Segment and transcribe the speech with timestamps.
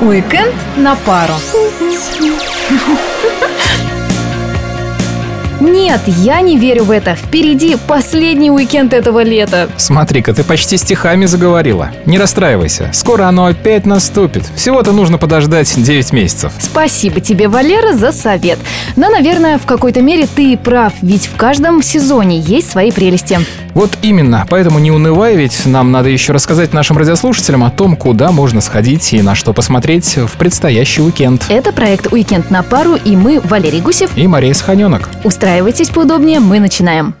[0.00, 1.34] Уикенд на пару.
[5.60, 7.16] Нет, я не верю в это.
[7.16, 9.68] Впереди последний уикенд этого лета.
[9.76, 11.90] Смотри-ка, ты почти стихами заговорила.
[12.06, 14.44] Не расстраивайся, скоро оно опять наступит.
[14.54, 16.52] Всего-то нужно подождать 9 месяцев.
[16.60, 18.58] Спасибо тебе, Валера, за совет.
[18.94, 23.38] Но, наверное, в какой-то мере ты и прав, ведь в каждом сезоне есть свои прелести.
[23.74, 28.32] Вот именно, поэтому не унывай, ведь нам надо еще рассказать нашим радиослушателям о том, куда
[28.32, 31.44] можно сходить и на что посмотреть в предстоящий уикенд.
[31.48, 34.10] Это проект «Уикенд на пару» и мы, Валерий Гусев.
[34.16, 35.08] И Мария Саханенок.
[35.48, 37.14] Устраивайтесь поудобнее, мы начинаем.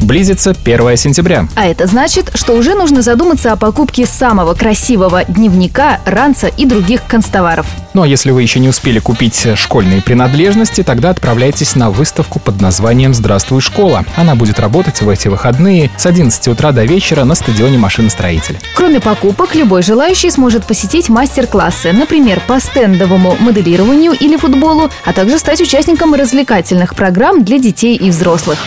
[0.00, 1.48] Близится 1 сентября.
[1.54, 7.02] А это значит, что уже нужно задуматься о покупке самого красивого дневника, ранца и других
[7.06, 7.66] констоваров.
[7.94, 12.60] Ну а если вы еще не успели купить школьные принадлежности, тогда отправляйтесь на выставку под
[12.60, 14.04] названием «Здравствуй, школа».
[14.16, 18.58] Она будет работать в эти выходные с 11 утра до вечера на стадионе машиностроитель.
[18.74, 25.38] Кроме покупок, любой желающий сможет посетить мастер-классы, например, по стендовому моделированию или футболу, а также
[25.38, 28.58] стать участником развлекательных программ для детей и взрослых.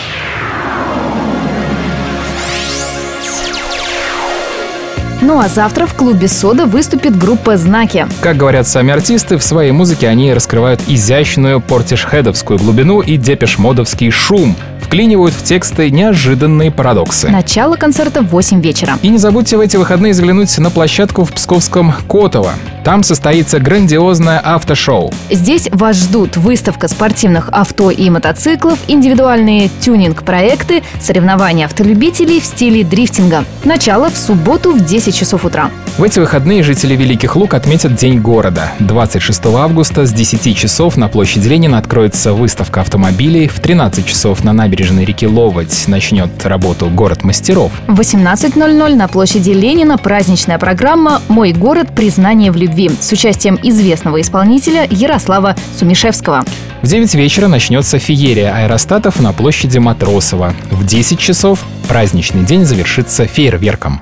[5.24, 8.08] Ну а завтра в клубе «Сода» выступит группа «Знаки».
[8.20, 14.56] Как говорят сами артисты, в своей музыке они раскрывают изящную портишхедовскую глубину и депешмодовский шум,
[14.82, 17.28] вклинивают в тексты неожиданные парадоксы.
[17.28, 18.98] Начало концерта в 8 вечера.
[19.02, 22.52] И не забудьте в эти выходные заглянуть на площадку в Псковском Котово.
[22.84, 25.12] Там состоится грандиозное автошоу.
[25.30, 33.44] Здесь вас ждут выставка спортивных авто и мотоциклов, индивидуальные тюнинг-проекты, соревнования автолюбителей в стиле дрифтинга.
[33.64, 35.70] Начало в субботу в 10 часов утра.
[35.96, 38.72] В эти выходные жители Великих Луг отметят День города.
[38.80, 43.46] 26 августа с 10 часов на площади Ленина откроется выставка автомобилей.
[43.46, 47.72] В 13 часов на набережной реки Ловоть начнет работу «Город мастеров».
[47.86, 51.88] В 18.00 на площади Ленина праздничная программа «Мой город.
[51.94, 56.44] Признание в любви» с участием известного исполнителя Ярослава Сумишевского.
[56.82, 60.54] В 9 вечера начнется феерия аэростатов на площади Матросова.
[60.70, 64.00] В 10 часов праздничный день завершится фейерверком.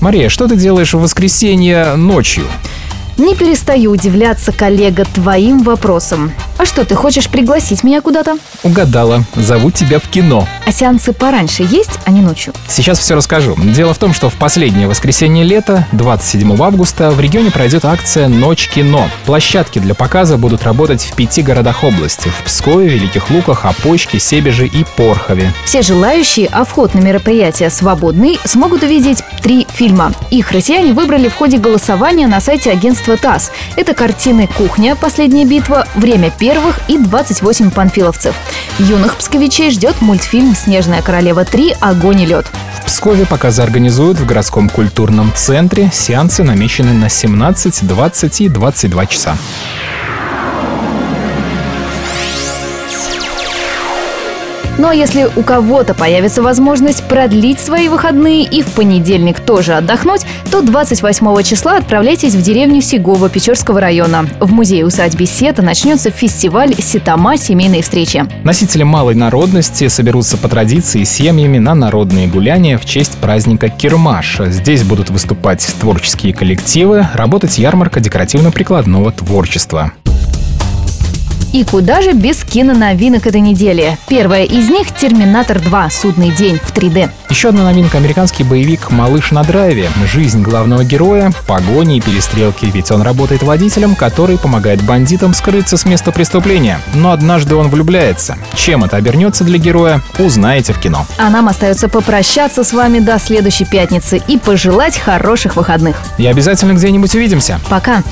[0.00, 2.44] Мария, что ты делаешь в воскресенье ночью?
[3.16, 6.32] Не перестаю удивляться, коллега, твоим вопросам.
[6.56, 8.36] А что, ты хочешь пригласить меня куда-то?
[8.62, 9.24] Угадала.
[9.34, 10.46] Зову тебя в кино.
[10.66, 12.54] А сеансы пораньше есть, а не ночью?
[12.68, 13.56] Сейчас все расскажу.
[13.56, 18.68] Дело в том, что в последнее воскресенье лета, 27 августа, в регионе пройдет акция «Ночь
[18.68, 19.08] кино».
[19.26, 22.28] Площадки для показа будут работать в пяти городах области.
[22.28, 25.52] В Пскове, Великих Луках, Опочке, Себеже и Порхове.
[25.64, 30.12] Все желающие, а вход на мероприятие свободный, смогут увидеть три фильма.
[30.30, 33.50] Их россияне выбрали в ходе голосования на сайте агентства ТАСС.
[33.76, 34.96] Это картины «Кухня.
[34.96, 38.34] Последняя битва», «Время первых» и «28 панфиловцев».
[38.78, 41.76] Юных псковичей ждет мультфильм «Снежная королева 3.
[41.80, 42.44] Огонь и лед».
[42.82, 45.88] В Пскове показы организуют в городском культурном центре.
[45.90, 49.38] Сеансы намечены на 17, 20 и 22 часа.
[54.76, 60.26] Ну а если у кого-то появится возможность продлить свои выходные и в понедельник тоже отдохнуть,
[60.50, 64.26] то 28 числа отправляйтесь в деревню Сегова Печорского района.
[64.40, 67.36] В музее-усадьбе Сета начнется фестиваль «Ситама.
[67.36, 68.24] Семейные встречи».
[68.42, 74.40] Носители малой народности соберутся по традиции семьями на народные гуляния в честь праздника Кирмаш.
[74.46, 79.92] Здесь будут выступать творческие коллективы, работать ярмарка декоративно-прикладного творчества.
[81.54, 83.96] И куда же без киноновинок этой недели?
[84.08, 85.88] Первая из них– «Терминатор 2.
[85.88, 87.08] Судный день» в 3D.
[87.30, 89.88] Еще одна новинка– американский боевик «Малыш на драйве».
[90.04, 95.84] Жизнь главного героя, погони и перестрелки, ведь он работает водителем, который помогает бандитам скрыться с
[95.84, 96.80] места преступления.
[96.92, 98.36] Но однажды он влюбляется.
[98.56, 101.06] Чем это обернется для героя, узнаете в кино.
[101.18, 106.02] А нам остается попрощаться с вами до следующей пятницы и пожелать хороших выходных.
[106.18, 107.60] И обязательно где-нибудь увидимся.
[107.70, 108.02] Пока!